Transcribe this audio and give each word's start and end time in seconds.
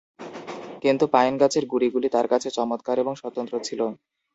কিন্তু 0.83 1.05
পাইন 1.13 1.33
গাছের 1.41 1.65
গুঁড়িগুলো 1.71 2.07
তার 2.15 2.27
কাছে 2.27 2.49
চমৎকার 2.57 2.95
এবং 2.99 3.13
স্বতন্ত্র 3.21 3.55
ছিল। 3.59 3.81